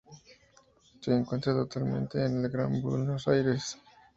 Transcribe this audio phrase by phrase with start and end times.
[0.99, 3.77] Se encuentra totalmente en el Gran Buenos Aires.